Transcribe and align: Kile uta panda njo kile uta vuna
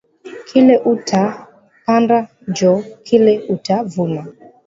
Kile 0.47 0.75
uta 0.93 1.21
panda 1.85 2.17
njo 2.53 2.73
kile 3.05 3.33
uta 3.55 3.75
vuna 3.91 4.21